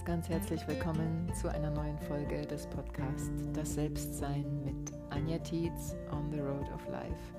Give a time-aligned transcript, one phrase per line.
[0.00, 5.94] ganz, ganz herzlich willkommen zu einer neuen Folge des Podcasts Das Selbstsein mit Anja Tietz
[6.10, 7.34] on the Road of Life.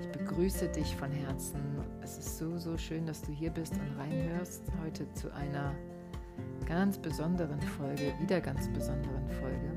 [0.00, 1.60] Ich begrüße dich von Herzen.
[2.02, 5.72] Es ist so, so schön, dass du hier bist und reinhörst heute zu einer
[6.66, 9.72] ganz besonderen Folge, wieder ganz besonderen Folge.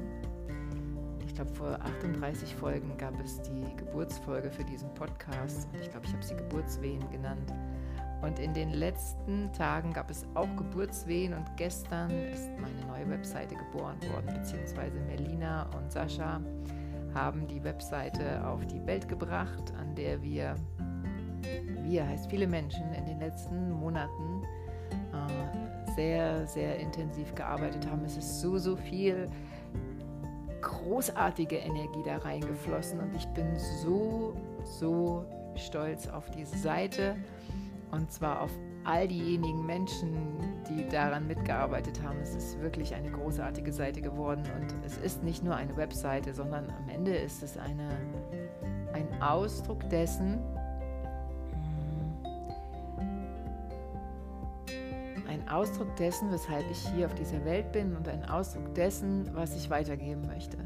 [1.27, 6.07] Ich glaube, vor 38 Folgen gab es die Geburtsfolge für diesen Podcast und ich glaube,
[6.07, 7.54] ich habe sie Geburtswehen genannt.
[8.21, 13.56] Und in den letzten Tagen gab es auch Geburtswehen und gestern ist meine neue Webseite
[13.56, 16.39] geboren worden, beziehungsweise Melina und Sascha
[17.14, 20.56] haben die Webseite auf die Welt gebracht, an der wir,
[21.84, 24.44] wir heißt viele Menschen, in den letzten Monaten
[25.14, 28.06] äh, sehr, sehr intensiv gearbeitet haben.
[28.06, 29.28] Es ist so, so viel
[30.61, 35.25] großartige Energie da reingeflossen und ich bin so, so
[35.56, 37.16] stolz auf diese Seite
[37.91, 38.52] und zwar auf
[38.83, 40.13] all diejenigen Menschen,
[40.69, 42.19] die daran mitgearbeitet haben.
[42.21, 44.43] Es ist wirklich eine großartige Seite geworden.
[44.59, 47.89] Und es ist nicht nur eine Webseite, sondern am Ende ist es eine,
[48.93, 50.39] ein Ausdruck dessen,
[55.27, 59.55] ein Ausdruck dessen, weshalb ich hier auf dieser Welt bin und ein Ausdruck dessen, was
[59.55, 60.57] ich weitergeben möchte.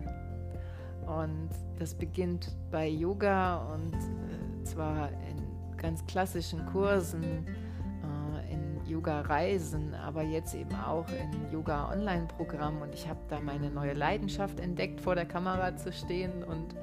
[1.05, 5.44] Und das beginnt bei Yoga und äh, zwar in
[5.77, 12.81] ganz klassischen Kursen, äh, in Yoga-Reisen, aber jetzt eben auch in Yoga-Online-Programmen.
[12.81, 16.75] Und ich habe da meine neue Leidenschaft entdeckt, vor der Kamera zu stehen und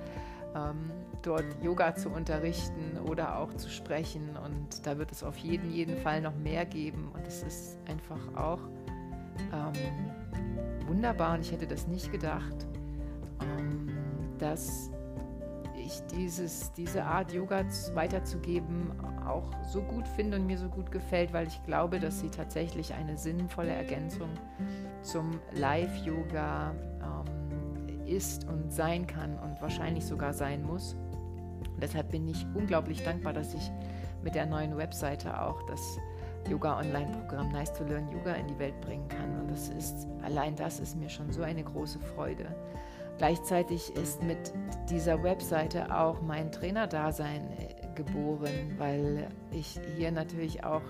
[0.55, 0.91] ähm,
[1.23, 4.37] dort Yoga zu unterrichten oder auch zu sprechen.
[4.45, 7.11] Und da wird es auf jeden, jeden Fall noch mehr geben.
[7.15, 8.61] Und es ist einfach auch
[9.53, 11.35] ähm, wunderbar.
[11.35, 12.67] Und ich hätte das nicht gedacht,
[13.41, 13.89] ähm,
[14.39, 14.91] dass
[15.93, 18.93] ich dieses, diese Art Yoga weiterzugeben
[19.27, 22.95] auch so gut finde und mir so gut gefällt, weil ich glaube, dass sie tatsächlich
[22.95, 24.31] eine sinnvolle Ergänzung
[25.03, 30.95] zum Live-Yoga ähm, ist und sein kann und wahrscheinlich sogar sein muss.
[31.75, 33.71] Und deshalb bin ich unglaublich dankbar, dass ich
[34.23, 35.99] mit der neuen Webseite auch das
[36.49, 39.41] Yoga-Online-Programm Nice to Learn Yoga in die Welt bringen kann.
[39.41, 42.47] Und das ist, allein das ist mir schon so eine große Freude.
[43.23, 44.53] Gleichzeitig ist mit
[44.91, 50.83] dieser Webseite auch mein Trainerdasein äh, geboren, weil ich hier natürlich auch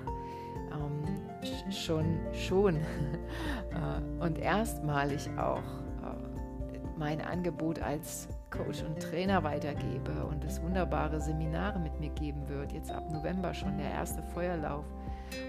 [0.73, 10.25] ähm, schon, schon äh, und erstmalig auch äh, mein Angebot als Coach und Trainer weitergebe
[10.25, 12.73] und es wunderbare Seminare mit mir geben wird.
[12.73, 14.87] Jetzt ab November schon der erste Feuerlauf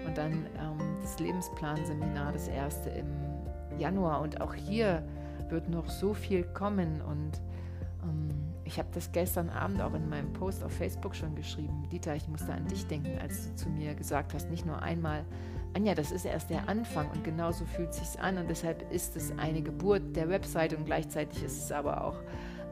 [0.06, 3.08] und dann ähm, das Lebensplanseminar, das erste im
[3.78, 4.20] Januar.
[4.20, 5.02] Und auch hier
[5.54, 7.00] wird noch so viel kommen.
[7.00, 7.40] Und
[8.02, 8.28] ähm,
[8.64, 11.88] ich habe das gestern Abend auch in meinem Post auf Facebook schon geschrieben.
[11.90, 15.24] Dieter, ich musste an dich denken, als du zu mir gesagt hast, nicht nur einmal,
[15.74, 18.36] Anja, das ist erst der Anfang und genauso fühlt es sich an.
[18.36, 22.16] Und deshalb ist es eine Geburt der Website und gleichzeitig ist es aber auch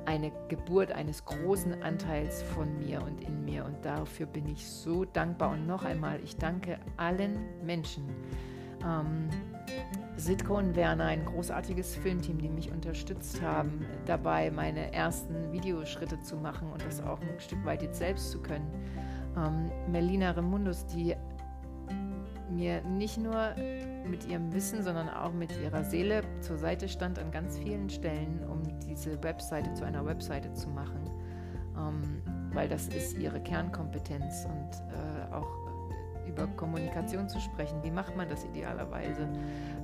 [0.04, 3.64] eine Geburt eines großen Anteils von mir und in mir.
[3.64, 5.52] Und dafür bin ich so dankbar.
[5.52, 8.04] Und noch einmal, ich danke allen Menschen,
[8.86, 9.28] ähm,
[10.16, 16.36] Sitko und Werner, ein großartiges Filmteam, die mich unterstützt haben, dabei meine ersten Videoschritte zu
[16.36, 18.68] machen und das auch ein Stück weit jetzt selbst zu können.
[19.36, 21.16] Ähm, Melina Remundus, die
[22.50, 23.54] mir nicht nur
[24.06, 28.44] mit ihrem Wissen, sondern auch mit ihrer Seele zur Seite stand an ganz vielen Stellen,
[28.48, 31.08] um diese Webseite zu einer Webseite zu machen,
[31.76, 32.22] ähm,
[32.52, 35.71] weil das ist ihre Kernkompetenz und äh, auch
[36.26, 37.82] über Kommunikation zu sprechen.
[37.82, 39.28] Wie macht man das idealerweise?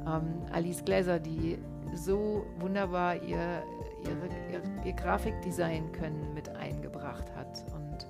[0.07, 1.59] Ähm, Alice Gläser, die
[1.95, 3.63] so wunderbar ihr,
[4.05, 7.65] ihre, ihr, ihr Grafikdesign können mit eingebracht hat.
[7.75, 8.07] Und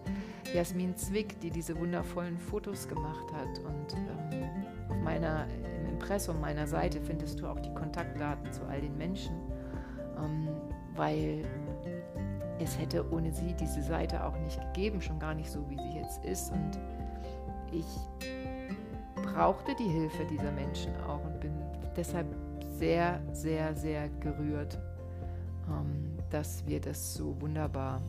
[0.53, 3.59] Jasmin Zwick, die diese wundervollen Fotos gemacht hat.
[3.65, 4.45] Und ähm,
[4.89, 5.47] auf meiner,
[5.81, 9.34] im Impressum meiner Seite findest du auch die Kontaktdaten zu all den Menschen,
[10.19, 10.49] ähm,
[10.95, 11.45] weil
[12.60, 15.99] es hätte ohne sie diese Seite auch nicht gegeben, schon gar nicht so, wie sie
[15.99, 16.53] jetzt ist.
[16.53, 16.78] Und
[17.72, 17.86] ich
[19.22, 21.53] brauchte die Hilfe dieser Menschen auch und bin
[21.97, 22.26] deshalb
[22.78, 24.78] sehr, sehr, sehr gerührt,
[25.68, 28.00] ähm, dass wir das so wunderbar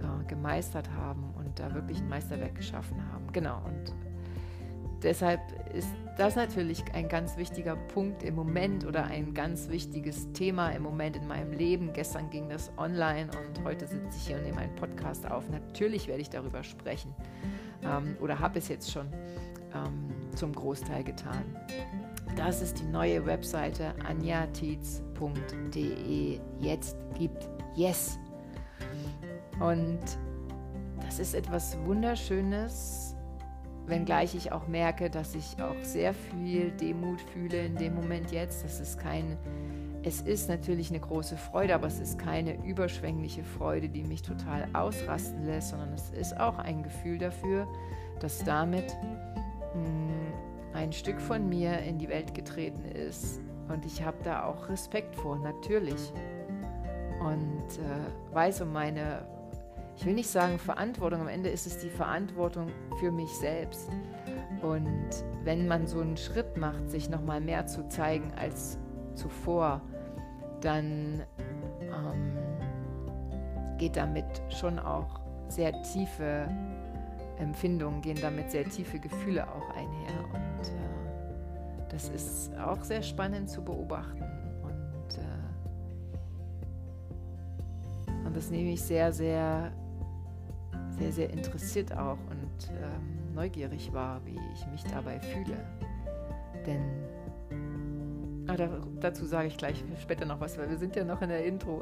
[0.00, 3.26] äh, gemeistert haben und da wirklich ein Meisterwerk geschaffen haben.
[3.32, 3.94] Genau, und
[5.02, 5.40] deshalb
[5.74, 10.82] ist das natürlich ein ganz wichtiger Punkt im Moment oder ein ganz wichtiges Thema im
[10.82, 11.92] Moment in meinem Leben.
[11.92, 15.48] Gestern ging das online und heute sitze ich hier und nehme einen Podcast auf.
[15.48, 17.14] Natürlich werde ich darüber sprechen
[17.82, 19.06] ähm, oder habe es jetzt schon
[19.74, 21.44] ähm, zum Großteil getan.
[22.36, 25.00] Das ist die neue Webseite anjatiz.de.
[26.58, 28.18] Jetzt gibt Yes.
[29.60, 30.00] Und
[31.00, 33.14] das ist etwas Wunderschönes,
[33.86, 38.64] wenngleich ich auch merke, dass ich auch sehr viel Demut fühle in dem Moment jetzt.
[38.64, 39.36] Das ist kein,
[40.02, 44.68] es ist natürlich eine große Freude, aber es ist keine überschwängliche Freude, die mich total
[44.72, 47.68] ausrasten lässt, sondern es ist auch ein Gefühl dafür,
[48.20, 48.96] dass damit
[49.74, 50.10] mh, hm,
[50.72, 53.40] ein Stück von mir in die Welt getreten ist.
[53.68, 56.12] Und ich habe da auch Respekt vor, natürlich.
[57.20, 59.26] Und äh, weiß um meine
[60.00, 62.68] ich will nicht sagen Verantwortung, am Ende ist es die Verantwortung
[62.98, 63.90] für mich selbst.
[64.62, 65.10] Und
[65.44, 68.78] wenn man so einen Schritt macht, sich nochmal mehr zu zeigen als
[69.14, 69.82] zuvor,
[70.60, 71.22] dann
[71.80, 72.36] ähm,
[73.78, 76.46] geht damit schon auch sehr tiefe
[77.38, 80.24] Empfindungen, gehen damit sehr tiefe Gefühle auch einher.
[80.32, 80.72] Und äh,
[81.88, 84.24] das ist auch sehr spannend zu beobachten.
[84.62, 85.22] Und, äh,
[88.26, 89.70] und das nehme ich sehr, sehr
[91.00, 95.56] sehr, sehr interessiert auch und ähm, neugierig war, wie ich mich dabei fühle.
[96.66, 96.82] Denn
[98.52, 98.68] ah, da,
[99.00, 101.80] dazu sage ich gleich später noch was, weil wir sind ja noch in der Intro.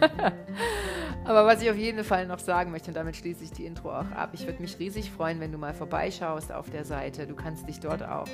[1.24, 3.90] Aber was ich auf jeden Fall noch sagen möchte, und damit schließe ich die Intro
[3.90, 7.26] auch ab, ich würde mich riesig freuen, wenn du mal vorbeischaust auf der Seite.
[7.26, 8.28] Du kannst dich dort auch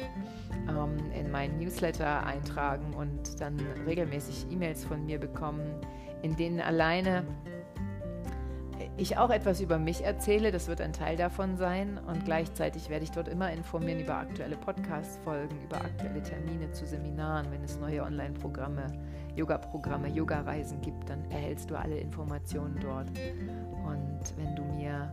[0.68, 5.62] ähm, in meinen Newsletter eintragen und dann regelmäßig E-Mails von mir bekommen,
[6.22, 7.24] in denen alleine
[8.96, 10.50] ich auch etwas über mich erzähle.
[10.50, 11.98] Das wird ein Teil davon sein.
[12.06, 17.50] Und gleichzeitig werde ich dort immer informieren über aktuelle Podcast-Folgen, über aktuelle Termine zu Seminaren.
[17.50, 18.86] Wenn es neue Online-Programme,
[19.36, 23.08] Yoga-Programme, Yoga-Reisen gibt, dann erhältst du alle Informationen dort.
[23.08, 25.12] Und wenn du mir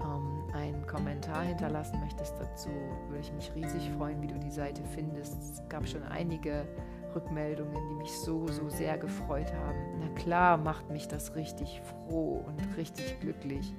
[0.00, 2.70] ähm, einen Kommentar hinterlassen möchtest dazu,
[3.08, 5.42] würde ich mich riesig freuen, wie du die Seite findest.
[5.42, 6.66] Es gab schon einige
[7.14, 9.78] Rückmeldungen, die mich so, so sehr gefreut haben.
[10.00, 13.74] Na klar macht mich das richtig froh und richtig glücklich,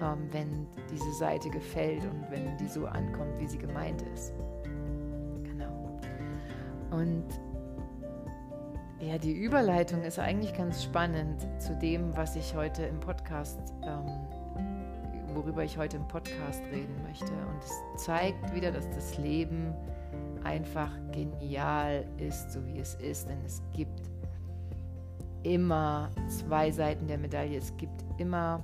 [0.00, 4.32] ähm, wenn diese Seite gefällt und wenn die so ankommt, wie sie gemeint ist.
[5.44, 5.98] Genau.
[6.90, 7.26] Und
[9.00, 14.06] ja, die Überleitung ist eigentlich ganz spannend zu dem, was ich heute im Podcast, ähm,
[15.34, 17.26] worüber ich heute im Podcast reden möchte.
[17.26, 19.74] Und es zeigt wieder, dass das Leben
[20.46, 23.28] einfach genial ist, so wie es ist.
[23.28, 24.08] Denn es gibt
[25.42, 27.58] immer zwei Seiten der Medaille.
[27.58, 28.62] Es gibt immer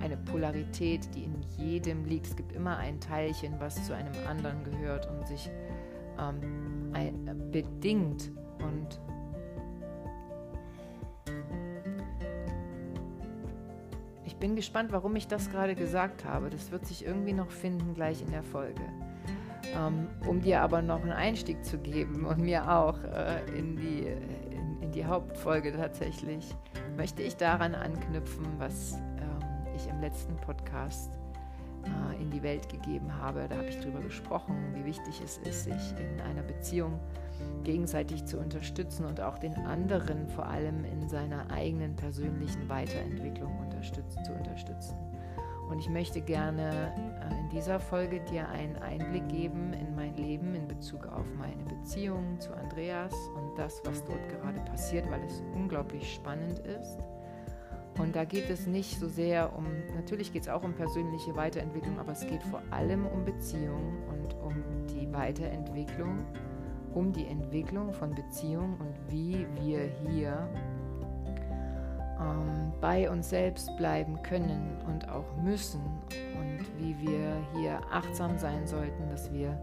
[0.00, 2.26] eine Polarität, die in jedem liegt.
[2.26, 5.50] Es gibt immer ein Teilchen, was zu einem anderen gehört und sich
[6.18, 8.30] ähm, ein, bedingt
[8.60, 9.00] und
[14.24, 16.48] ich bin gespannt, warum ich das gerade gesagt habe.
[16.50, 18.82] Das wird sich irgendwie noch finden gleich in der Folge.
[19.76, 24.06] Ähm, um dir aber noch einen Einstieg zu geben und mir auch äh, in, die,
[24.50, 26.54] in, in, die Hauptfolge tatsächlich,
[26.96, 31.10] möchte ich daran anknüpfen, was ähm, ich im letzten Podcast
[31.84, 33.46] äh, in die Welt gegeben habe.
[33.48, 36.98] Da habe ich darüber gesprochen, wie wichtig es ist, sich in einer Beziehung
[37.62, 44.14] gegenseitig zu unterstützen und auch den anderen vor allem in seiner eigenen persönlichen Weiterentwicklung unterstütz
[44.24, 45.07] zu unterstützen.
[45.68, 50.54] Und ich möchte gerne äh, in dieser Folge dir einen Einblick geben in mein Leben
[50.54, 55.42] in Bezug auf meine Beziehung zu Andreas und das, was dort gerade passiert, weil es
[55.54, 56.98] unglaublich spannend ist.
[57.98, 59.66] Und da geht es nicht so sehr um,
[59.96, 64.34] natürlich geht es auch um persönliche Weiterentwicklung, aber es geht vor allem um Beziehung und
[64.34, 64.54] um
[64.86, 66.24] die Weiterentwicklung,
[66.94, 70.48] um die Entwicklung von Beziehung und wie wir hier
[72.20, 75.80] ähm, bei uns selbst bleiben können und auch müssen
[76.38, 79.58] und wie wir hier achtsam sein sollten, dass wir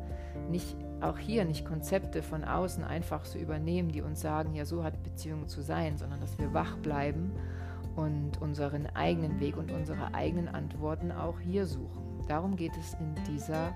[0.50, 4.84] nicht auch hier nicht Konzepte von außen einfach so übernehmen, die uns sagen, ja, so
[4.84, 7.32] hat Beziehung zu sein, sondern dass wir wach bleiben
[7.96, 12.24] und unseren eigenen Weg und unsere eigenen Antworten auch hier suchen.
[12.28, 13.74] Darum geht es in dieser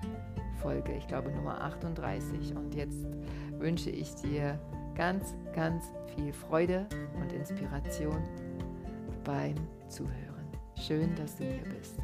[0.62, 2.56] Folge, ich glaube Nummer 38.
[2.56, 3.06] Und jetzt
[3.58, 4.60] wünsche ich dir
[4.96, 6.86] ganz, ganz viel Freude
[7.22, 8.22] und Inspiration
[9.30, 9.54] beim
[9.88, 10.50] Zuhören.
[10.76, 12.00] Schön, dass du hier bist.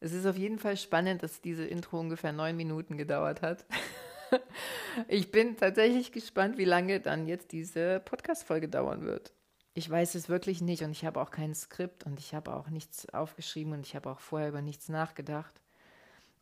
[0.00, 3.64] Es ist auf jeden Fall spannend, dass diese Intro ungefähr neun Minuten gedauert hat.
[5.08, 9.32] Ich bin tatsächlich gespannt, wie lange dann jetzt diese Podcast-Folge dauern wird.
[9.72, 12.68] Ich weiß es wirklich nicht und ich habe auch kein Skript und ich habe auch
[12.68, 15.61] nichts aufgeschrieben und ich habe auch vorher über nichts nachgedacht.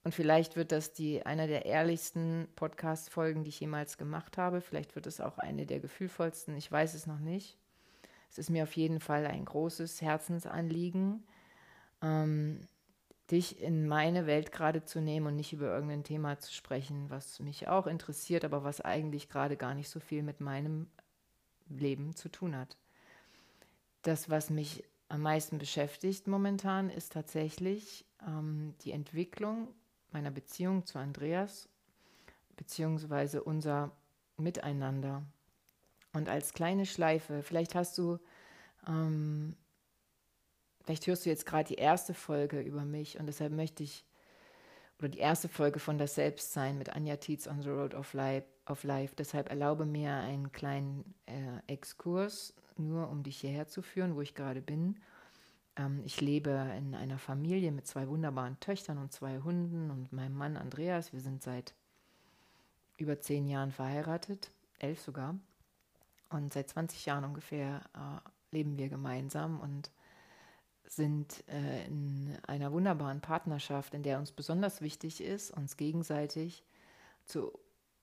[0.03, 4.61] Und vielleicht wird das die einer der ehrlichsten Podcast-Folgen, die ich jemals gemacht habe.
[4.61, 6.57] Vielleicht wird es auch eine der gefühlvollsten.
[6.57, 7.59] Ich weiß es noch nicht.
[8.31, 11.25] Es ist mir auf jeden Fall ein großes Herzensanliegen,
[12.01, 12.61] ähm,
[13.31, 17.41] dich in meine Welt gerade zu nehmen und nicht über irgendein Thema zu sprechen, was
[17.41, 20.89] mich auch interessiert, aber was eigentlich gerade gar nicht so viel mit meinem
[21.69, 22.77] Leben zu tun hat.
[24.03, 29.69] das, was mich am meisten beschäftigt momentan, ist tatsächlich ähm, die Entwicklung
[30.13, 31.69] meiner Beziehung zu Andreas,
[32.57, 33.91] beziehungsweise unser
[34.37, 35.23] Miteinander.
[36.13, 38.19] Und als kleine Schleife, vielleicht hast du,
[38.87, 39.57] ähm,
[40.85, 44.05] vielleicht hörst du jetzt gerade die erste Folge über mich und deshalb möchte ich,
[44.99, 48.47] oder die erste Folge von das Selbstsein mit Anja Tietz on the Road of Life,
[48.69, 49.15] of Life.
[49.17, 54.35] Deshalb erlaube mir einen kleinen äh, Exkurs, nur um dich hierher zu führen, wo ich
[54.35, 55.01] gerade bin.
[55.81, 60.37] Ähm, ich lebe in einer Familie mit zwei wunderbaren Töchtern und zwei Hunden und meinem
[60.37, 61.13] Mann Andreas.
[61.13, 61.75] Wir sind seit
[62.97, 65.39] über zehn Jahren verheiratet, elf sogar.
[66.29, 69.91] Und seit 20 Jahren ungefähr äh, leben wir gemeinsam und
[70.85, 76.65] sind äh, in einer wunderbaren Partnerschaft, in der uns besonders wichtig ist, uns gegenseitig
[77.25, 77.53] zu,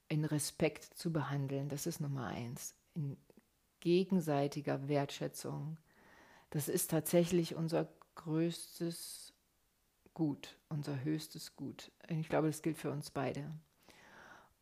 [0.08, 1.70] in Respekt zu behandeln.
[1.70, 2.76] Das ist Nummer eins.
[2.96, 3.18] In
[3.82, 5.78] gegenseitiger Wertschätzung.
[6.50, 9.34] Das ist tatsächlich unser größtes
[10.14, 11.92] Gut, unser höchstes Gut.
[12.08, 13.52] Ich glaube, das gilt für uns beide.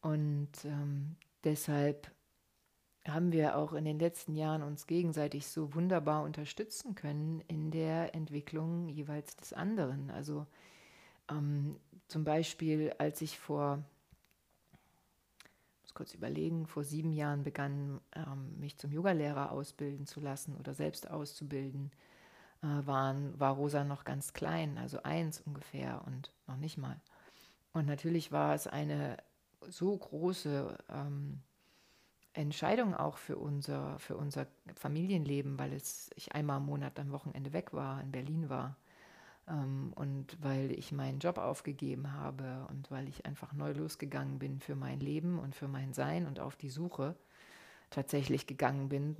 [0.01, 2.11] Und ähm, deshalb
[3.07, 8.15] haben wir auch in den letzten Jahren uns gegenseitig so wunderbar unterstützen können in der
[8.15, 10.09] Entwicklung jeweils des anderen.
[10.09, 10.47] Also
[11.29, 13.83] ähm, zum Beispiel, als ich vor,
[15.95, 21.09] kurz überlegen, vor sieben Jahren begann, ähm, mich zum Yogalehrer ausbilden zu lassen oder selbst
[21.09, 21.91] auszubilden,
[22.61, 26.99] äh, waren, war Rosa noch ganz klein, also eins ungefähr und noch nicht mal.
[27.73, 29.17] Und natürlich war es eine
[29.67, 31.41] so große ähm,
[32.33, 37.53] Entscheidung auch für unser, für unser Familienleben, weil es, ich einmal im Monat am Wochenende
[37.53, 38.77] weg war, in Berlin war.
[39.47, 44.59] Ähm, und weil ich meinen Job aufgegeben habe und weil ich einfach neu losgegangen bin
[44.59, 47.15] für mein Leben und für mein Sein und auf die Suche
[47.89, 49.17] tatsächlich gegangen bin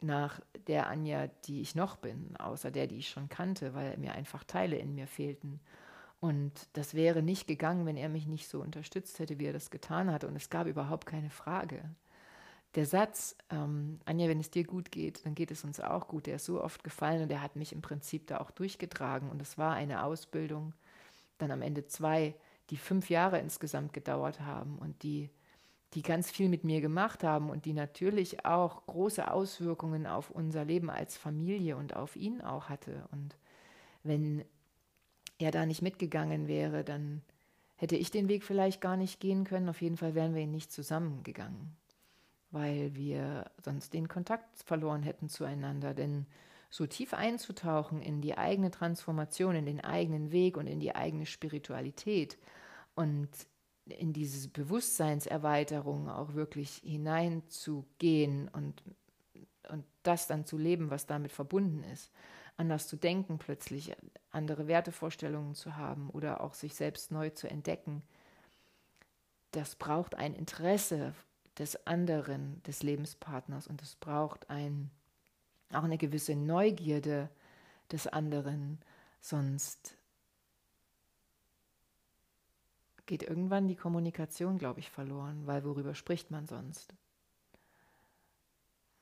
[0.00, 4.12] nach der Anja, die ich noch bin, außer der, die ich schon kannte, weil mir
[4.12, 5.60] einfach Teile in mir fehlten.
[6.20, 9.70] Und das wäre nicht gegangen, wenn er mich nicht so unterstützt hätte, wie er das
[9.70, 10.24] getan hat.
[10.24, 11.82] Und es gab überhaupt keine Frage.
[12.74, 16.26] Der Satz, ähm, Anja, wenn es dir gut geht, dann geht es uns auch gut,
[16.26, 19.30] der ist so oft gefallen und der hat mich im Prinzip da auch durchgetragen.
[19.30, 20.72] Und es war eine Ausbildung,
[21.36, 22.34] dann am Ende zwei,
[22.70, 25.28] die fünf Jahre insgesamt gedauert haben und die,
[25.92, 30.64] die ganz viel mit mir gemacht haben und die natürlich auch große Auswirkungen auf unser
[30.64, 33.06] Leben als Familie und auf ihn auch hatte.
[33.12, 33.36] Und
[34.02, 34.44] wenn
[35.38, 37.20] er da nicht mitgegangen wäre, dann
[37.76, 39.68] hätte ich den Weg vielleicht gar nicht gehen können.
[39.68, 41.76] Auf jeden Fall wären wir ihn nicht zusammengegangen,
[42.52, 45.94] weil wir sonst den Kontakt verloren hätten zueinander.
[45.94, 46.26] Denn
[46.70, 51.26] so tief einzutauchen in die eigene Transformation, in den eigenen Weg und in die eigene
[51.26, 52.38] Spiritualität
[52.94, 53.28] und
[53.86, 58.82] in diese Bewusstseinserweiterung auch wirklich hineinzugehen und,
[59.68, 62.12] und das dann zu leben, was damit verbunden ist
[62.56, 63.94] anders zu denken plötzlich,
[64.30, 68.02] andere Wertevorstellungen zu haben oder auch sich selbst neu zu entdecken.
[69.52, 71.14] Das braucht ein Interesse
[71.58, 73.66] des anderen, des Lebenspartners.
[73.66, 74.90] Und es braucht ein,
[75.72, 77.28] auch eine gewisse Neugierde
[77.90, 78.78] des anderen,
[79.20, 79.96] sonst
[83.06, 86.94] geht irgendwann die Kommunikation, glaube ich, verloren, weil worüber spricht man sonst?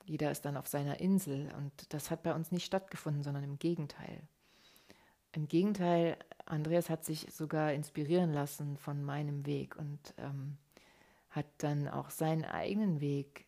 [0.04, 1.52] Jeder ist dann auf seiner Insel.
[1.56, 4.22] Und das hat bei uns nicht stattgefunden, sondern im Gegenteil.
[5.32, 6.16] Im Gegenteil,
[6.46, 9.76] Andreas hat sich sogar inspirieren lassen von meinem Weg.
[9.76, 10.56] Und ähm,
[11.30, 13.46] hat dann auch seinen eigenen Weg.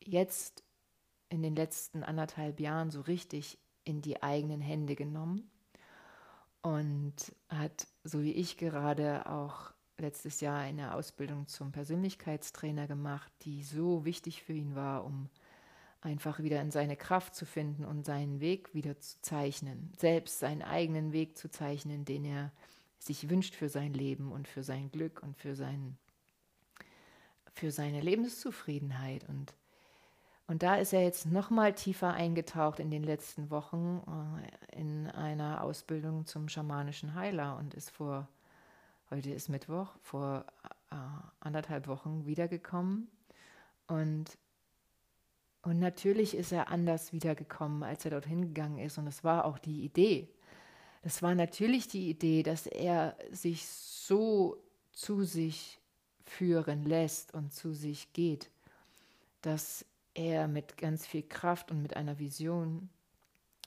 [0.00, 0.64] Jetzt
[1.28, 5.50] in den letzten anderthalb Jahren so richtig in die eigenen Hände genommen
[6.62, 7.14] und
[7.48, 14.04] hat, so wie ich gerade, auch letztes Jahr eine Ausbildung zum Persönlichkeitstrainer gemacht, die so
[14.04, 15.28] wichtig für ihn war, um
[16.00, 20.62] einfach wieder in seine Kraft zu finden und seinen Weg wieder zu zeichnen, selbst seinen
[20.62, 22.52] eigenen Weg zu zeichnen, den er
[22.98, 25.96] sich wünscht für sein Leben und für sein Glück und für, sein,
[27.52, 29.28] für seine Lebenszufriedenheit.
[29.28, 29.54] Und,
[30.46, 34.02] und da ist er jetzt nochmal tiefer eingetaucht in den letzten Wochen
[34.72, 38.28] äh, in einer Ausbildung zum schamanischen Heiler und ist vor
[39.12, 40.46] heute ist Mittwoch, vor
[40.90, 40.96] äh,
[41.40, 43.08] anderthalb Wochen wiedergekommen.
[43.86, 44.38] Und,
[45.62, 48.96] und natürlich ist er anders wiedergekommen, als er dorthin gegangen ist.
[48.96, 50.30] Und es war auch die Idee.
[51.02, 54.56] Das war natürlich die Idee, dass er sich so
[54.92, 55.78] zu sich
[56.32, 58.50] führen lässt und zu sich geht,
[59.42, 59.84] dass
[60.14, 62.88] er mit ganz viel Kraft und mit einer Vision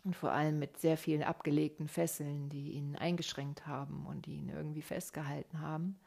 [0.03, 4.49] und vor allem mit sehr vielen abgelegten Fesseln, die ihn eingeschränkt haben und die ihn
[4.49, 5.99] irgendwie festgehalten haben,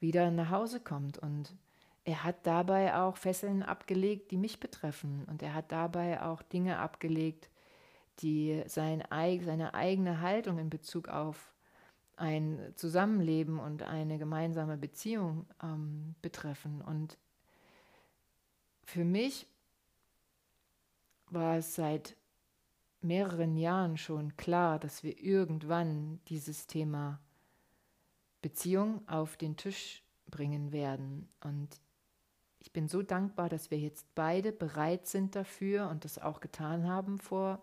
[0.00, 1.18] wieder nach Hause kommt.
[1.18, 1.54] Und
[2.04, 5.24] er hat dabei auch Fesseln abgelegt, die mich betreffen.
[5.26, 7.50] Und er hat dabei auch Dinge abgelegt,
[8.20, 11.52] die sein, seine eigene Haltung in Bezug auf
[12.18, 16.80] ein Zusammenleben und eine gemeinsame Beziehung ähm, betreffen.
[16.80, 17.16] Und
[18.84, 19.46] für mich
[21.30, 22.16] war es seit
[23.00, 27.20] mehreren Jahren schon klar, dass wir irgendwann dieses Thema
[28.42, 31.28] Beziehung auf den Tisch bringen werden.
[31.40, 31.68] Und
[32.58, 36.88] ich bin so dankbar, dass wir jetzt beide bereit sind dafür und das auch getan
[36.88, 37.62] haben vor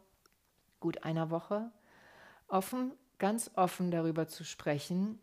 [0.79, 1.71] gut einer Woche,
[2.47, 5.19] offen, ganz offen darüber zu sprechen.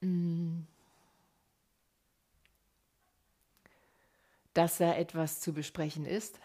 [0.00, 0.60] Mm,
[4.54, 6.40] dass da etwas zu besprechen ist.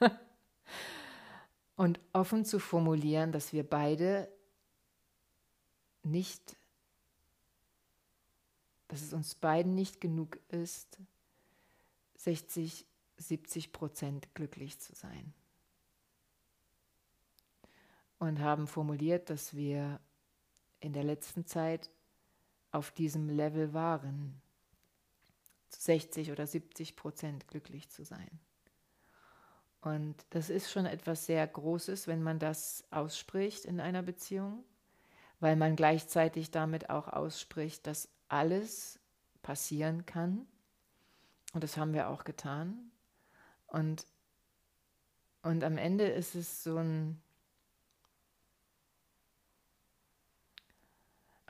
[1.76, 4.28] und offen zu formulieren, dass wir beide
[6.02, 6.56] nicht,
[8.88, 10.98] dass es uns beiden nicht genug ist,
[12.16, 12.86] 60,
[13.16, 15.34] 70 Prozent glücklich zu sein.
[18.18, 20.00] Und haben formuliert, dass wir
[20.80, 21.90] in der letzten Zeit
[22.72, 24.40] auf diesem Level waren,
[25.70, 28.40] 60 oder 70 Prozent glücklich zu sein.
[29.80, 34.64] Und das ist schon etwas sehr Großes, wenn man das ausspricht in einer Beziehung,
[35.40, 38.98] weil man gleichzeitig damit auch ausspricht, dass alles
[39.42, 40.46] passieren kann.
[41.54, 42.90] Und das haben wir auch getan.
[43.68, 44.04] Und,
[45.42, 47.22] und am Ende ist es so ein,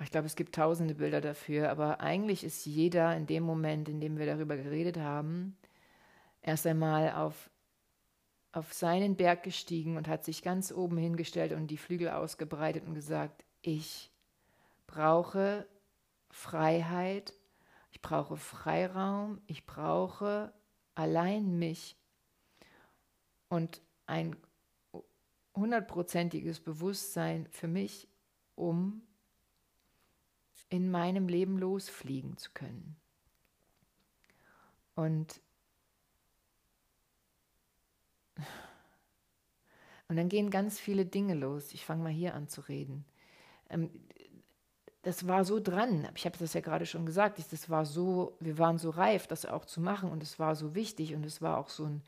[0.00, 4.00] ich glaube, es gibt tausende Bilder dafür, aber eigentlich ist jeder in dem Moment, in
[4.00, 5.56] dem wir darüber geredet haben,
[6.42, 7.50] erst einmal auf
[8.52, 12.94] auf seinen Berg gestiegen und hat sich ganz oben hingestellt und die Flügel ausgebreitet und
[12.94, 14.10] gesagt, ich
[14.86, 15.66] brauche
[16.30, 17.34] Freiheit,
[17.90, 20.52] ich brauche Freiraum, ich brauche
[20.94, 21.96] allein mich
[23.48, 24.36] und ein
[25.54, 28.08] hundertprozentiges Bewusstsein für mich,
[28.54, 29.02] um
[30.68, 32.96] in meinem Leben losfliegen zu können.
[34.94, 35.40] Und
[40.08, 41.72] Und dann gehen ganz viele Dinge los.
[41.72, 43.04] Ich fange mal hier an zu reden.
[43.68, 43.90] Ähm,
[45.02, 46.08] das war so dran.
[46.16, 47.38] Ich habe das ja gerade schon gesagt.
[47.52, 50.74] Das war so, wir waren so reif, das auch zu machen und es war so
[50.74, 52.02] wichtig und es war auch so ein,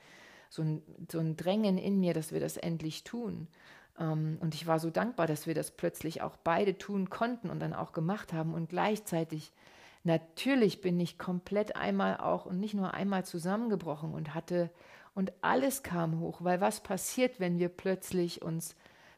[0.48, 3.48] so ein, so ein Drängen in mir, dass wir das endlich tun.
[4.00, 7.60] Ähm, und ich war so dankbar, dass wir das plötzlich auch beide tun konnten und
[7.60, 9.52] dann auch gemacht haben und gleichzeitig
[10.02, 14.70] natürlich bin ich komplett einmal auch und nicht nur einmal zusammengebrochen und hatte
[15.14, 18.74] und alles kam hoch, weil was passiert, wenn wir plötzlich uns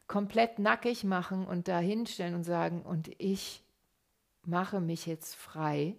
[0.09, 3.62] komplett nackig machen und da hinstellen und sagen, und ich
[4.45, 5.97] mache mich jetzt frei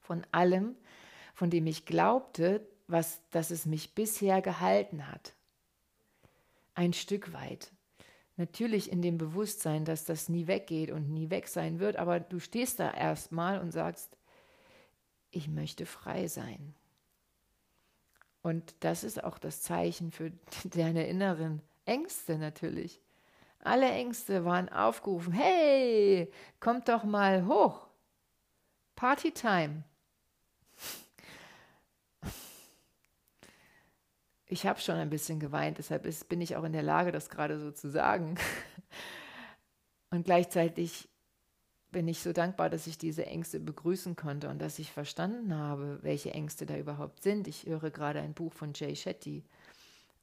[0.00, 0.76] von allem,
[1.34, 5.35] von dem ich glaubte, was, dass es mich bisher gehalten hat.
[6.76, 7.72] Ein Stück weit.
[8.36, 12.38] Natürlich in dem Bewusstsein, dass das nie weggeht und nie weg sein wird, aber du
[12.38, 14.18] stehst da erstmal und sagst,
[15.30, 16.74] ich möchte frei sein.
[18.42, 20.32] Und das ist auch das Zeichen für
[20.64, 23.00] deine inneren Ängste natürlich.
[23.60, 27.88] Alle Ängste waren aufgerufen, hey, kommt doch mal hoch.
[28.96, 29.82] Partytime.
[34.48, 37.30] Ich habe schon ein bisschen geweint, deshalb ist, bin ich auch in der Lage, das
[37.30, 38.36] gerade so zu sagen.
[40.10, 41.08] Und gleichzeitig
[41.90, 45.98] bin ich so dankbar, dass ich diese Ängste begrüßen konnte und dass ich verstanden habe,
[46.02, 47.48] welche Ängste da überhaupt sind.
[47.48, 49.44] Ich höre gerade ein Buch von Jay Shetty,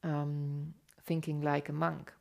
[0.04, 0.76] ähm,
[1.08, 2.16] Thinking Like a Monk.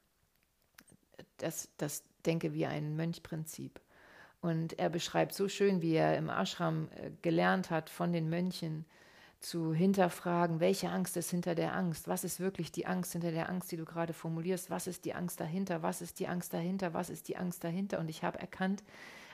[1.36, 3.80] Das, das Denke wie ein Mönchprinzip.
[4.40, 8.86] Und er beschreibt so schön, wie er im Ashram äh, gelernt hat von den Mönchen,
[9.42, 12.08] zu hinterfragen, welche Angst ist hinter der Angst?
[12.08, 14.70] Was ist wirklich die Angst hinter der Angst, die du gerade formulierst?
[14.70, 15.82] Was ist die Angst dahinter?
[15.82, 16.94] Was ist die Angst dahinter?
[16.94, 17.98] Was ist die Angst dahinter?
[17.98, 18.82] Und ich habe erkannt,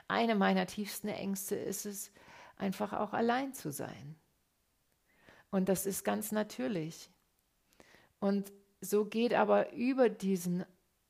[0.08, 2.10] eine meiner tiefsten Ängste ist es,
[2.56, 4.16] einfach auch allein zu sein.
[5.50, 7.10] Und das ist ganz natürlich.
[8.18, 10.64] Und so geht aber über diesen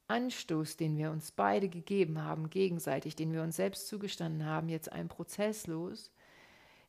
[0.09, 4.91] Anstoß, den wir uns beide gegeben haben, gegenseitig, den wir uns selbst zugestanden haben, jetzt
[4.91, 6.11] ein Prozess los,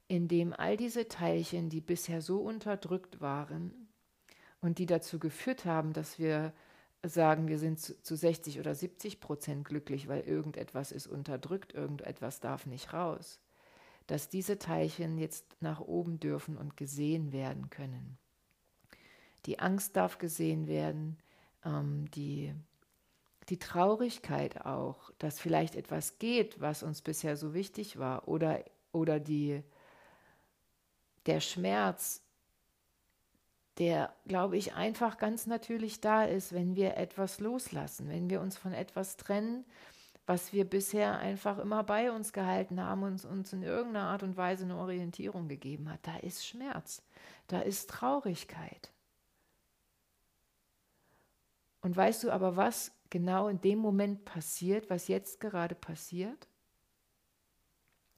[0.10, 3.88] in dem all diese Teilchen, die bisher so unterdrückt waren
[4.60, 6.52] und die dazu geführt haben, dass wir
[7.04, 12.66] sagen, wir sind zu 60 oder 70 Prozent glücklich, weil irgendetwas ist unterdrückt, irgendetwas darf
[12.66, 13.40] nicht raus,
[14.08, 18.18] dass diese Teilchen jetzt nach oben dürfen und gesehen werden können.
[19.46, 21.18] Die Angst darf gesehen werden,
[21.64, 22.52] ähm, die,
[23.50, 29.20] die Traurigkeit auch, dass vielleicht etwas geht, was uns bisher so wichtig war, oder, oder
[29.20, 29.64] die,
[31.30, 32.24] der Schmerz,
[33.78, 38.58] der, glaube ich, einfach ganz natürlich da ist, wenn wir etwas loslassen, wenn wir uns
[38.58, 39.64] von etwas trennen,
[40.26, 44.38] was wir bisher einfach immer bei uns gehalten haben und uns in irgendeiner Art und
[44.38, 46.00] Weise eine Orientierung gegeben hat.
[46.02, 47.04] Da ist Schmerz,
[47.48, 48.92] da ist Traurigkeit.
[51.82, 56.48] Und weißt du aber, was genau in dem Moment passiert, was jetzt gerade passiert?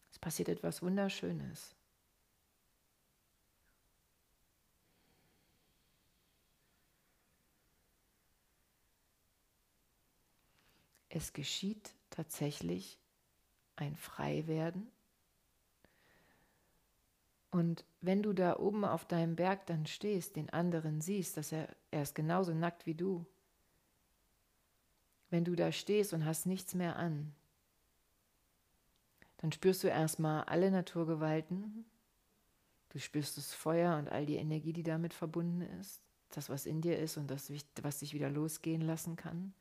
[0.09, 1.75] Es passiert etwas Wunderschönes.
[11.13, 12.97] Es geschieht tatsächlich
[13.75, 14.89] ein Freiwerden.
[17.51, 21.67] Und wenn du da oben auf deinem Berg dann stehst, den anderen siehst, dass er,
[21.91, 23.25] er ist genauso nackt wie du,
[25.29, 27.35] wenn du da stehst und hast nichts mehr an,
[29.37, 31.83] dann spürst du erstmal alle Naturgewalten.
[32.87, 36.01] Du spürst das Feuer und all die Energie, die damit verbunden ist.
[36.29, 39.53] Das, was in dir ist und das, was dich wieder losgehen lassen kann.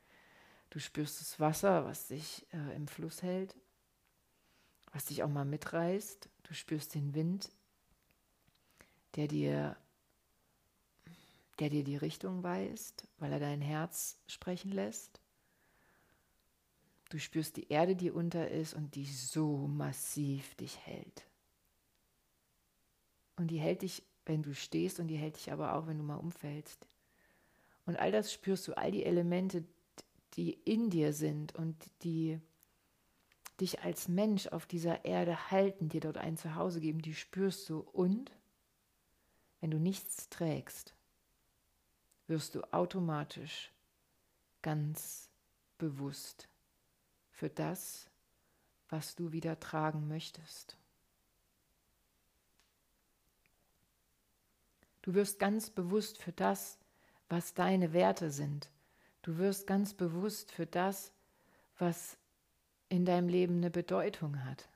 [0.70, 3.56] Du spürst das Wasser, was dich äh, im Fluss hält,
[4.92, 6.28] was dich auch mal mitreißt.
[6.44, 7.50] Du spürst den Wind,
[9.16, 9.76] der dir,
[11.58, 15.20] der dir die Richtung weist, weil er dein Herz sprechen lässt.
[17.08, 21.26] Du spürst die Erde, die unter ist und die so massiv dich hält.
[23.34, 26.04] Und die hält dich, wenn du stehst und die hält dich aber auch, wenn du
[26.04, 26.86] mal umfällst.
[27.86, 29.64] Und all das spürst du, all die Elemente,
[30.34, 32.40] die in dir sind und die
[33.60, 37.80] dich als Mensch auf dieser Erde halten, dir dort ein Zuhause geben, die spürst du.
[37.80, 38.32] Und
[39.60, 40.94] wenn du nichts trägst,
[42.26, 43.72] wirst du automatisch
[44.62, 45.28] ganz
[45.78, 46.48] bewusst
[47.30, 48.08] für das,
[48.88, 50.76] was du wieder tragen möchtest.
[55.02, 56.78] Du wirst ganz bewusst für das,
[57.28, 58.70] was deine Werte sind.
[59.22, 61.12] Du wirst ganz bewusst für das,
[61.78, 62.16] was
[62.88, 64.68] in deinem Leben eine Bedeutung hat.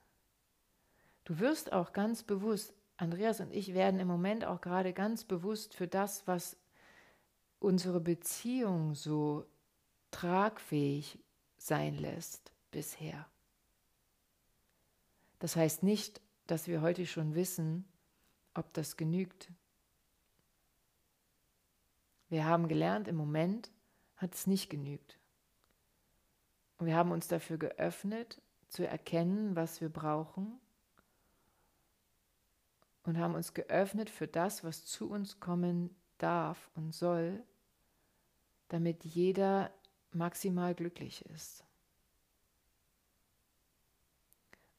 [1.23, 5.73] Du wirst auch ganz bewusst, Andreas und ich werden im Moment auch gerade ganz bewusst
[5.73, 6.57] für das, was
[7.59, 9.45] unsere Beziehung so
[10.11, 11.19] tragfähig
[11.57, 13.27] sein lässt bisher.
[15.39, 17.85] Das heißt nicht, dass wir heute schon wissen,
[18.53, 19.51] ob das genügt.
[22.29, 23.71] Wir haben gelernt, im Moment
[24.25, 25.19] hat es nicht genügt.
[26.79, 30.59] Wir haben uns dafür geöffnet, zu erkennen, was wir brauchen
[33.03, 37.43] und haben uns geöffnet für das, was zu uns kommen darf und soll,
[38.69, 39.71] damit jeder
[40.11, 41.63] maximal glücklich ist.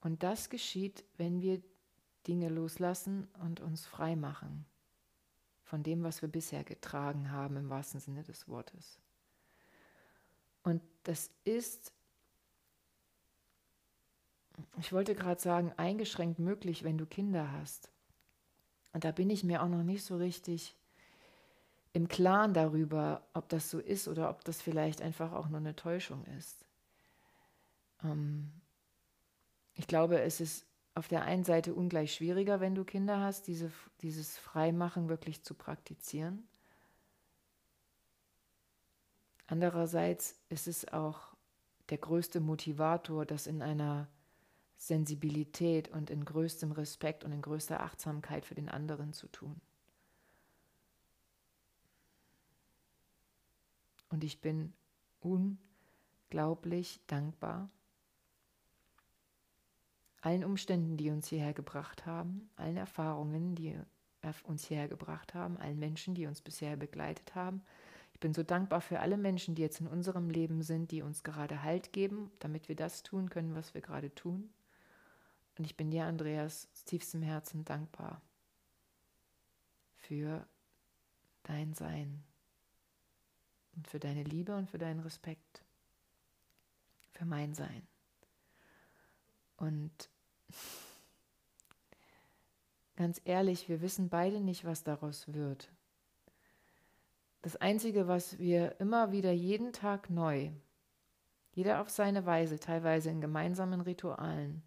[0.01, 1.63] Und das geschieht, wenn wir
[2.27, 4.67] Dinge loslassen und uns frei machen
[5.63, 9.01] von dem, was wir bisher getragen haben, im wahrsten Sinne des Wortes.
[10.67, 11.93] Und das ist,
[14.81, 17.89] ich wollte gerade sagen, eingeschränkt möglich, wenn du Kinder hast.
[18.93, 20.75] Und da bin ich mir auch noch nicht so richtig
[21.93, 25.77] im Klaren darüber, ob das so ist oder ob das vielleicht einfach auch nur eine
[25.77, 26.67] Täuschung ist.
[28.03, 28.51] Ähm,
[29.75, 33.71] ich glaube, es ist auf der einen Seite ungleich schwieriger, wenn du Kinder hast, diese,
[34.03, 36.49] dieses Freimachen wirklich zu praktizieren.
[39.47, 41.37] Andererseits ist es auch
[41.89, 44.09] der größte Motivator, das in einer
[44.77, 49.61] Sensibilität und in größtem Respekt und in größter Achtsamkeit für den anderen zu tun.
[54.09, 54.73] Und ich bin
[55.21, 57.71] unglaublich dankbar
[60.21, 63.79] allen Umständen, die uns hierher gebracht haben, allen Erfahrungen, die
[64.43, 67.63] uns hierher gebracht haben, allen Menschen, die uns bisher begleitet haben.
[68.17, 71.23] Ich bin so dankbar für alle Menschen, die jetzt in unserem Leben sind, die uns
[71.23, 74.49] gerade Halt geben, damit wir das tun können, was wir gerade tun.
[75.59, 78.23] Und ich bin dir, Andreas, aus tiefstem Herzen dankbar
[79.99, 80.47] für
[81.43, 82.25] dein Sein
[83.75, 85.63] und für deine Liebe und für deinen Respekt,
[87.13, 87.87] für mein Sein.
[89.59, 90.09] Und
[92.97, 95.71] Ganz ehrlich, wir wissen beide nicht, was daraus wird.
[97.47, 100.51] Das Einzige, was wir immer wieder jeden Tag neu,
[101.53, 104.65] jeder auf seine Weise, teilweise in gemeinsamen Ritualen,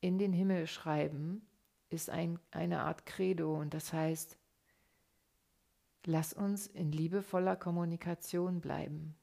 [0.00, 1.46] in den Himmel schreiben,
[1.90, 4.36] ist ein, eine Art Credo und das heißt,
[6.06, 9.14] lass uns in liebevoller Kommunikation bleiben.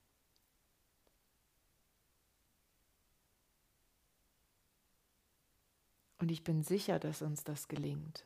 [6.18, 8.26] Und ich bin sicher, dass uns das gelingt.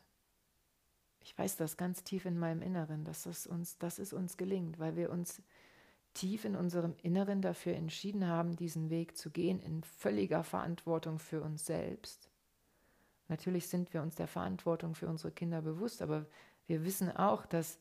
[1.28, 4.78] Ich weiß das ganz tief in meinem Inneren, dass es uns, dass es uns gelingt,
[4.78, 5.42] weil wir uns
[6.14, 11.42] tief in unserem Inneren dafür entschieden haben, diesen Weg zu gehen, in völliger Verantwortung für
[11.42, 12.30] uns selbst.
[13.28, 16.24] Natürlich sind wir uns der Verantwortung für unsere Kinder bewusst, aber
[16.66, 17.78] wir wissen auch, dass,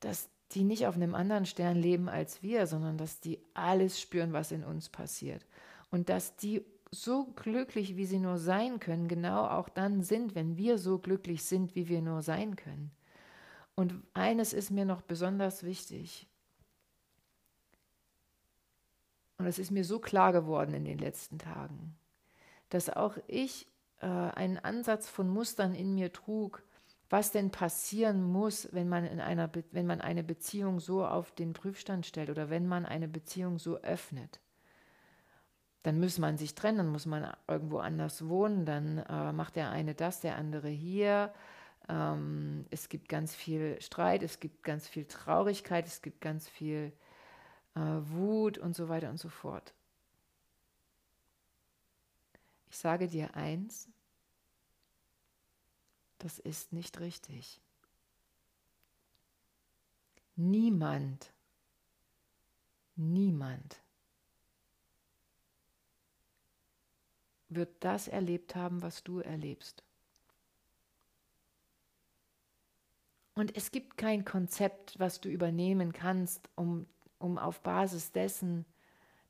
[0.00, 4.34] dass die nicht auf einem anderen Stern leben als wir, sondern dass die alles spüren,
[4.34, 5.46] was in uns passiert.
[5.90, 10.56] Und dass die so glücklich, wie sie nur sein können, genau auch dann sind, wenn
[10.56, 12.90] wir so glücklich sind, wie wir nur sein können.
[13.76, 16.28] Und eines ist mir noch besonders wichtig.
[19.38, 21.96] Und es ist mir so klar geworden in den letzten Tagen,
[22.68, 23.66] dass auch ich
[24.00, 26.62] äh, einen Ansatz von Mustern in mir trug,
[27.08, 31.54] was denn passieren muss, wenn man, in einer wenn man eine Beziehung so auf den
[31.54, 34.40] Prüfstand stellt oder wenn man eine Beziehung so öffnet.
[35.82, 39.70] Dann muss man sich trennen, dann muss man irgendwo anders wohnen, dann äh, macht der
[39.70, 41.32] eine das, der andere hier.
[41.88, 46.92] Ähm, es gibt ganz viel Streit, es gibt ganz viel Traurigkeit, es gibt ganz viel
[47.74, 49.72] äh, Wut und so weiter und so fort.
[52.68, 53.88] Ich sage dir eins,
[56.18, 57.60] das ist nicht richtig.
[60.36, 61.32] Niemand,
[62.94, 63.80] niemand
[67.50, 69.84] wird das erlebt haben, was du erlebst.
[73.34, 76.86] Und es gibt kein Konzept, was du übernehmen kannst, um,
[77.18, 78.66] um auf Basis dessen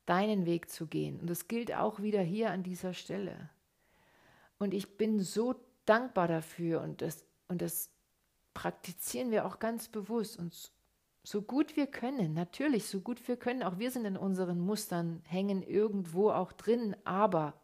[0.06, 1.20] deinen Weg zu gehen.
[1.20, 3.50] Und das gilt auch wieder hier an dieser Stelle.
[4.59, 5.54] Und ich bin so
[5.85, 7.90] dankbar dafür und das, und das
[8.54, 10.72] praktizieren wir auch ganz bewusst und
[11.22, 15.22] so gut wir können, natürlich, so gut wir können, auch wir sind in unseren Mustern,
[15.24, 17.54] hängen irgendwo auch drin, aber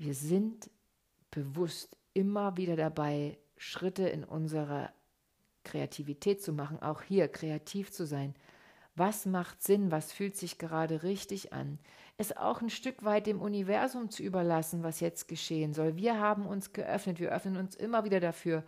[0.00, 0.70] wir sind
[1.30, 4.90] bewusst immer wieder dabei, Schritte in unserer
[5.62, 8.34] Kreativität zu machen, auch hier kreativ zu sein.
[8.96, 9.90] Was macht Sinn?
[9.90, 11.78] Was fühlt sich gerade richtig an?
[12.16, 15.96] Es auch ein Stück weit dem Universum zu überlassen, was jetzt geschehen soll.
[15.96, 18.64] Wir haben uns geöffnet, wir öffnen uns immer wieder dafür.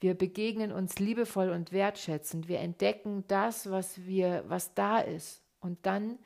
[0.00, 2.48] Wir begegnen uns liebevoll und wertschätzend.
[2.48, 5.44] Wir entdecken das, was wir, was da ist.
[5.60, 6.18] Und dann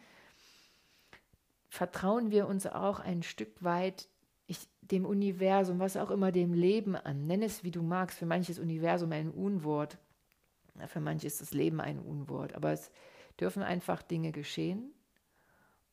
[1.68, 4.08] vertrauen wir uns auch ein Stück weit
[4.46, 7.26] ich, dem Universum, was auch immer dem Leben an.
[7.26, 8.18] Nenn es wie du magst.
[8.18, 9.98] Für manches Universum ein Unwort.
[10.86, 12.54] Für manche ist das Leben ein Unwort.
[12.54, 12.90] Aber es
[13.40, 14.92] dürfen einfach Dinge geschehen.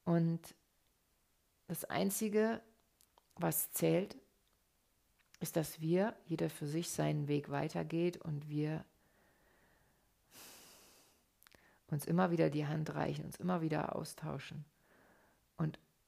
[0.05, 0.39] Und
[1.67, 2.61] das Einzige,
[3.35, 4.17] was zählt,
[5.39, 8.85] ist, dass wir, jeder für sich seinen Weg weitergeht und wir
[11.87, 14.65] uns immer wieder die Hand reichen, uns immer wieder austauschen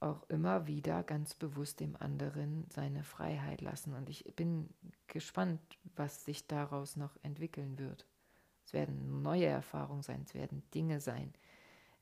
[0.00, 3.94] auch immer wieder ganz bewusst dem anderen seine Freiheit lassen.
[3.94, 4.68] Und ich bin
[5.06, 5.60] gespannt,
[5.94, 8.06] was sich daraus noch entwickeln wird.
[8.64, 11.32] Es werden neue Erfahrungen sein, es werden Dinge sein,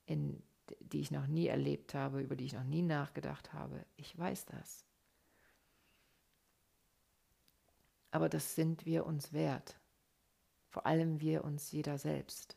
[0.06, 0.42] in,
[0.80, 3.84] die ich noch nie erlebt habe, über die ich noch nie nachgedacht habe.
[3.96, 4.84] Ich weiß das.
[8.10, 9.78] Aber das sind wir uns wert.
[10.68, 12.56] Vor allem wir uns jeder selbst.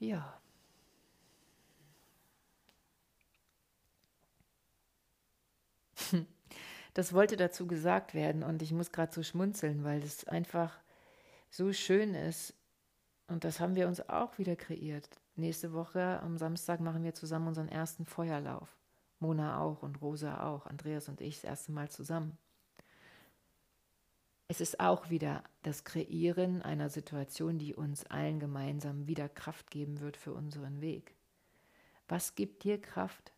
[0.00, 0.40] Ja.
[6.94, 10.78] Das wollte dazu gesagt werden und ich muss gerade so schmunzeln, weil es einfach
[11.50, 12.54] so schön ist.
[13.28, 15.10] Und das haben wir uns auch wieder kreiert.
[15.34, 18.78] Nächste Woche am Samstag machen wir zusammen unseren ersten Feuerlauf.
[19.18, 22.38] Mona auch und Rosa auch, Andreas und ich das erste Mal zusammen.
[24.48, 30.00] Es ist auch wieder das Kreieren einer Situation, die uns allen gemeinsam wieder Kraft geben
[30.00, 31.14] wird für unseren Weg.
[32.08, 33.32] Was gibt dir Kraft?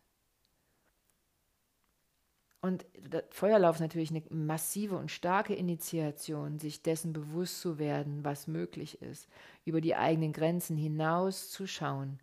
[2.61, 2.85] Und
[3.29, 9.01] Feuerlauf ist natürlich eine massive und starke Initiation, sich dessen bewusst zu werden, was möglich
[9.01, 9.29] ist,
[9.65, 12.19] über die eigenen Grenzen hinaus zu schauen.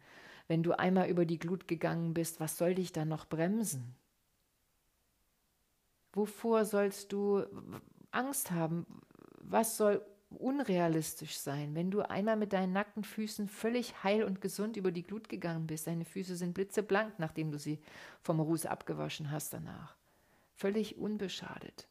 [0.47, 3.97] Wenn du einmal über die Glut gegangen bist, was soll dich dann noch bremsen?
[6.13, 7.45] Wovor sollst du,
[8.17, 8.87] Angst haben,
[9.39, 14.77] was soll unrealistisch sein, wenn du einmal mit deinen nackten Füßen völlig heil und gesund
[14.77, 15.87] über die Glut gegangen bist.
[15.87, 17.81] Deine Füße sind blitzeblank, nachdem du sie
[18.23, 19.97] vom Ruß abgewaschen hast danach.
[20.55, 21.87] Völlig unbeschadet.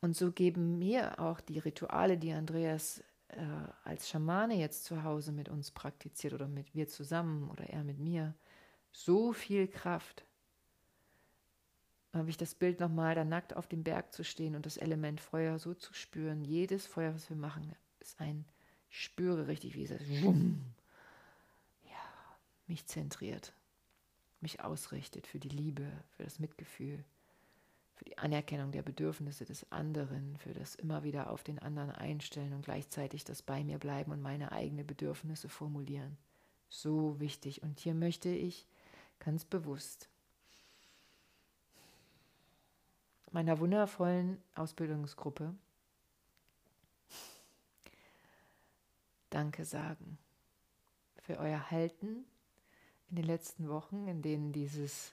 [0.00, 3.46] Und so geben mir auch die Rituale, die Andreas äh,
[3.84, 7.98] als Schamane jetzt zu Hause mit uns praktiziert oder mit wir zusammen oder er mit
[7.98, 8.34] mir,
[8.92, 10.26] so viel Kraft
[12.14, 15.20] habe ich das Bild nochmal, da nackt auf dem Berg zu stehen und das Element
[15.20, 16.44] Feuer so zu spüren.
[16.44, 18.44] Jedes Feuer, was wir machen, ist ein,
[18.88, 19.98] spüre richtig, wie es ja,
[22.66, 23.52] mich zentriert,
[24.40, 27.04] mich ausrichtet für die Liebe, für das Mitgefühl,
[27.94, 32.52] für die Anerkennung der Bedürfnisse des anderen, für das immer wieder auf den anderen einstellen
[32.52, 36.16] und gleichzeitig das bei mir bleiben und meine eigenen Bedürfnisse formulieren.
[36.68, 37.62] So wichtig.
[37.62, 38.66] Und hier möchte ich
[39.20, 40.08] ganz bewusst
[43.34, 45.52] meiner wundervollen Ausbildungsgruppe
[49.28, 50.18] Danke sagen
[51.20, 52.24] für euer Halten
[53.10, 55.12] in den letzten Wochen, in denen dieses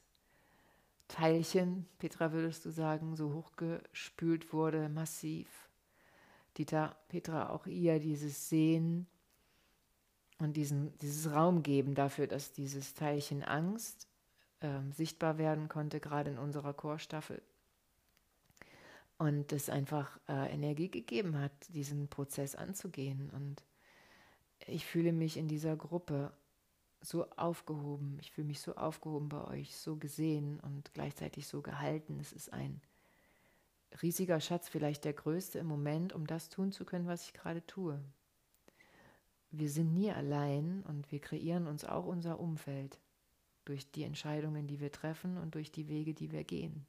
[1.07, 5.71] Teilchen, Petra würdest du sagen, so hochgespült wurde, massiv.
[6.57, 9.07] Dieter, Petra, auch ihr dieses Sehen
[10.37, 14.07] und diesen, dieses Raum geben dafür, dass dieses Teilchen Angst
[14.59, 17.41] äh, sichtbar werden konnte, gerade in unserer Chorstaffel
[19.21, 23.29] und es einfach äh, Energie gegeben hat, diesen Prozess anzugehen.
[23.29, 23.63] Und
[24.65, 26.33] ich fühle mich in dieser Gruppe
[27.01, 28.17] so aufgehoben.
[28.19, 32.19] Ich fühle mich so aufgehoben bei euch, so gesehen und gleichzeitig so gehalten.
[32.19, 32.81] Es ist ein
[34.01, 37.63] riesiger Schatz, vielleicht der größte im Moment, um das tun zu können, was ich gerade
[37.67, 38.03] tue.
[39.51, 42.97] Wir sind nie allein und wir kreieren uns auch unser Umfeld
[43.65, 46.87] durch die Entscheidungen, die wir treffen und durch die Wege, die wir gehen.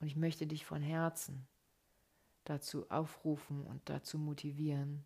[0.00, 1.46] Und ich möchte dich von Herzen
[2.44, 5.04] dazu aufrufen und dazu motivieren,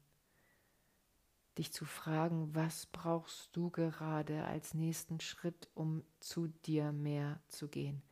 [1.59, 7.69] dich zu fragen, was brauchst du gerade als nächsten Schritt, um zu dir mehr zu
[7.69, 8.03] gehen?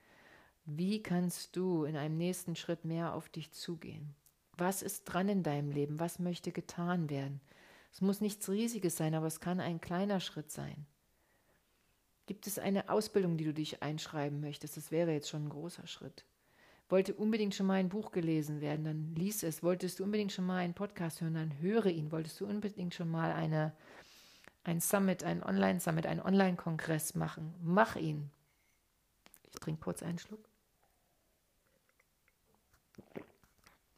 [0.64, 4.14] Wie kannst du in einem nächsten Schritt mehr auf dich zugehen?
[4.56, 5.98] Was ist dran in deinem Leben?
[5.98, 7.40] Was möchte getan werden?
[7.92, 10.86] Es muss nichts Riesiges sein, aber es kann ein kleiner Schritt sein.
[12.26, 14.76] Gibt es eine Ausbildung, die du dich einschreiben möchtest?
[14.76, 16.24] Das wäre jetzt schon ein großer Schritt
[16.90, 19.62] wollte unbedingt schon mal ein Buch gelesen werden, dann lies es.
[19.62, 22.10] Wolltest du unbedingt schon mal einen Podcast hören, dann höre ihn.
[22.12, 23.72] Wolltest du unbedingt schon mal eine,
[24.64, 28.30] ein Summit, ein Online-Summit, einen Online-Kongress machen, mach ihn.
[29.52, 30.50] Ich trinke kurz einen Schluck.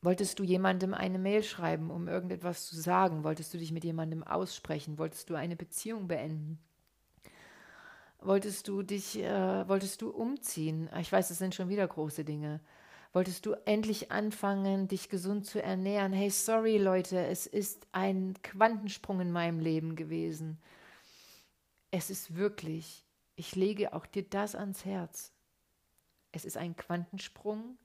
[0.03, 3.23] Wolltest du jemandem eine Mail schreiben, um irgendetwas zu sagen?
[3.23, 4.99] Wolltest du dich mit jemandem aussprechen?
[4.99, 6.59] Wolltest du eine Beziehung beenden?
[8.19, 10.89] Wolltest du dich, äh, wolltest du umziehen?
[11.01, 12.61] Ich weiß, es sind schon wieder große Dinge.
[13.13, 16.15] Wolltest du endlich anfangen, dich gesund zu ernähren?
[16.15, 20.59] Hey, sorry Leute, es ist ein Quantensprung in meinem Leben gewesen.
[21.91, 23.05] Es ist wirklich,
[23.37, 25.31] ich lege auch dir das ans Herz.
[26.33, 27.77] Es ist ein Quantensprung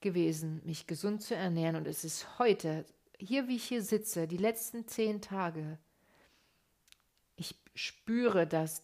[0.00, 1.74] gewesen, mich gesund zu ernähren.
[1.74, 2.86] Und es ist heute,
[3.18, 5.76] hier wie ich hier sitze, die letzten zehn Tage,
[7.34, 8.82] ich spüre, dass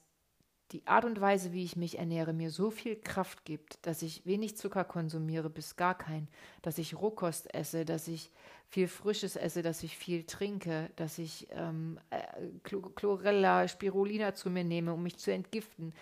[0.72, 4.24] die Art und Weise, wie ich mich ernähre, mir so viel Kraft gibt, dass ich
[4.24, 6.28] wenig Zucker konsumiere, bis gar kein,
[6.62, 8.30] dass ich Rohkost esse, dass ich
[8.68, 12.22] viel Frisches esse, dass ich viel trinke, dass ich ähm, äh,
[12.64, 15.92] Chlorella, Spirulina zu mir nehme, um mich zu entgiften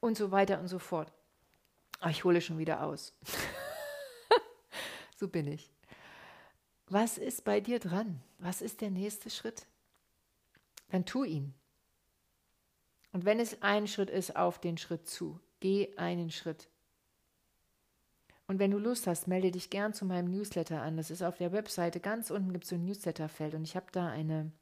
[0.00, 1.10] und so weiter und so fort.
[2.00, 3.14] Aber ich hole schon wieder aus.
[5.16, 5.70] so bin ich.
[6.86, 8.20] Was ist bei dir dran?
[8.38, 9.66] Was ist der nächste Schritt?
[10.90, 11.54] Dann tu ihn.
[13.12, 15.40] Und wenn es ein Schritt ist, auf den Schritt zu.
[15.60, 16.68] Geh einen Schritt.
[18.46, 20.96] Und wenn du Lust hast, melde dich gern zu meinem Newsletter an.
[20.96, 22.00] Das ist auf der Webseite.
[22.00, 24.52] Ganz unten gibt es so ein Newsletterfeld und ich habe da eine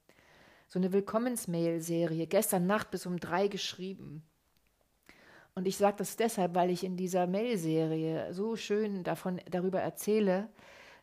[0.69, 4.25] so eine Willkommensmail-Serie gestern Nacht bis um drei geschrieben.
[5.55, 10.49] Und ich sage das deshalb, weil ich in dieser Mail-Serie so schön davon darüber erzähle,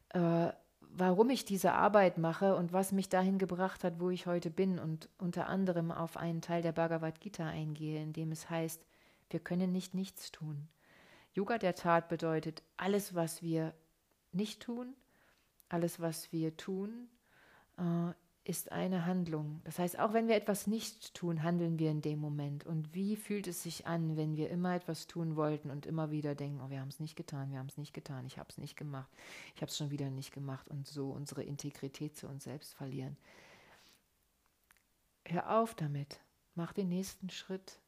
[0.09, 0.49] äh,
[0.95, 4.79] warum ich diese Arbeit mache und was mich dahin gebracht hat, wo ich heute bin
[4.79, 8.85] und unter anderem auf einen Teil der Bhagavad Gita eingehe, in dem es heißt,
[9.29, 10.67] wir können nicht nichts tun.
[11.33, 13.73] Yoga der Tat bedeutet, alles, was wir
[14.31, 14.95] nicht tun,
[15.67, 17.09] alles, was wir tun,
[17.77, 18.13] äh,
[18.45, 19.61] ist eine Handlung.
[19.63, 22.65] Das heißt, auch wenn wir etwas nicht tun, handeln wir in dem Moment.
[22.65, 26.35] Und wie fühlt es sich an, wenn wir immer etwas tun wollten und immer wieder
[26.35, 28.57] denken, oh, wir haben es nicht getan, wir haben es nicht getan, ich habe es
[28.57, 29.09] nicht gemacht,
[29.55, 33.15] ich habe es schon wieder nicht gemacht und so unsere Integrität zu uns selbst verlieren.
[35.25, 36.19] Hör auf damit,
[36.53, 37.79] mach den nächsten Schritt.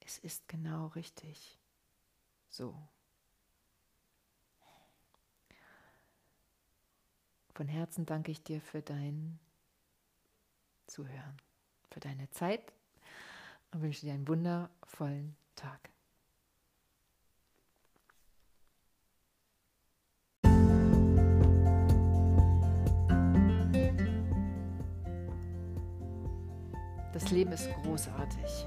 [0.00, 1.58] Es ist genau richtig.
[2.50, 2.74] So.
[7.60, 9.38] Von Herzen danke ich dir für dein
[10.86, 11.36] Zuhören,
[11.90, 12.72] für deine Zeit
[13.70, 15.90] und wünsche dir einen wundervollen Tag.
[27.12, 28.66] Das Leben ist großartig.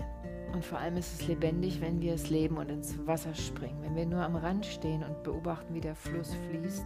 [0.54, 3.82] Und vor allem ist es lebendig, wenn wir es leben und ins Wasser springen.
[3.82, 6.86] Wenn wir nur am Rand stehen und beobachten, wie der Fluss fließt.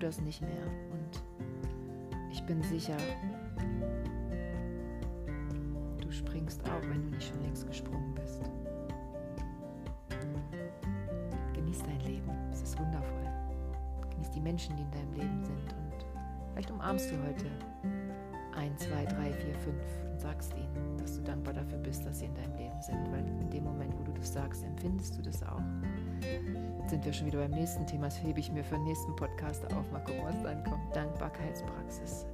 [0.00, 0.66] Das nicht mehr.
[0.92, 1.22] Und
[2.30, 2.96] ich bin sicher,
[6.00, 8.42] du springst auch, wenn du nicht schon längst gesprungen bist.
[11.54, 13.28] Genieß dein Leben, es ist wundervoll.
[14.10, 15.72] Genieß die Menschen, die in deinem Leben sind.
[15.72, 16.06] Und
[16.52, 17.46] vielleicht umarmst du heute
[18.70, 19.66] 1, 2, 3, 4, 5
[20.12, 23.26] und sagst ihnen, dass du dankbar dafür bist, dass sie in deinem Leben sind, weil
[23.40, 25.62] in dem Moment, wo du das sagst, empfindest du das auch.
[26.86, 29.64] Sind wir schon wieder beim nächsten Thema, das hebe ich mir für den nächsten Podcast
[29.74, 29.90] auf.
[29.90, 30.94] Mal gucken, was dann kommt.
[30.94, 32.26] Dankbarkeitspraxis.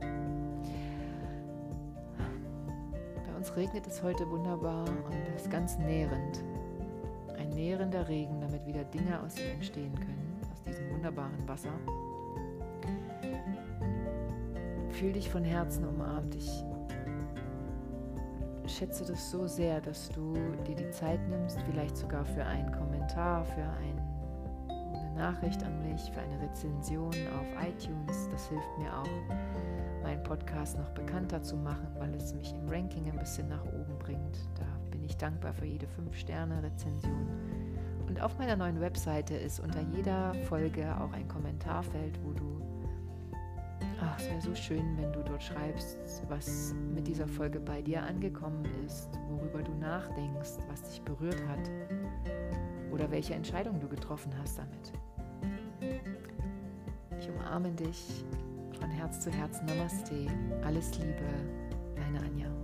[3.27, 6.43] Bei uns regnet es heute wunderbar und es ist ganz nährend.
[7.39, 11.73] Ein nährender Regen, damit wieder Dinge aus ihm entstehen können, aus diesem wunderbaren Wasser
[14.97, 16.35] fühl dich von Herzen umarmt.
[16.35, 16.65] Ich
[18.67, 20.33] schätze das so sehr, dass du
[20.67, 24.01] dir die Zeit nimmst, vielleicht sogar für einen Kommentar, für ein,
[24.71, 28.29] eine Nachricht an mich, für eine Rezension auf iTunes.
[28.31, 33.11] Das hilft mir auch, meinen Podcast noch bekannter zu machen, weil es mich im Ranking
[33.11, 34.49] ein bisschen nach oben bringt.
[34.55, 37.29] Da bin ich dankbar für jede 5-Sterne-Rezension.
[38.09, 42.56] Und auf meiner neuen Webseite ist unter jeder Folge auch ein Kommentarfeld, wo du
[44.17, 45.99] Ach, es wäre so schön, wenn du dort schreibst,
[46.29, 51.71] was mit dieser Folge bei dir angekommen ist, worüber du nachdenkst, was dich berührt hat
[52.91, 54.93] oder welche Entscheidung du getroffen hast damit.
[57.19, 58.25] Ich umarme dich
[58.81, 59.61] von Herz zu Herz.
[59.63, 60.27] Namaste.
[60.65, 61.29] Alles Liebe,
[61.95, 62.56] deine Anja.